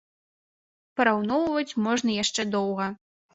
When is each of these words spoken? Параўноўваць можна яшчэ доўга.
Параўноўваць 1.01 1.77
можна 1.89 2.17
яшчэ 2.23 2.47
доўга. 2.57 2.89